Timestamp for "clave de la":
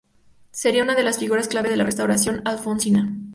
1.47-1.83